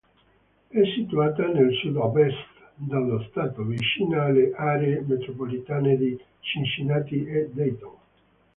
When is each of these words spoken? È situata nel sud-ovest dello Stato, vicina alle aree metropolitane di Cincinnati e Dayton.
È 0.69 0.81
situata 0.95 1.45
nel 1.45 1.75
sud-ovest 1.75 2.39
dello 2.73 3.21
Stato, 3.29 3.61
vicina 3.61 4.23
alle 4.23 4.51
aree 4.51 5.01
metropolitane 5.07 5.95
di 5.95 6.19
Cincinnati 6.39 7.23
e 7.25 7.51
Dayton. 7.53 7.95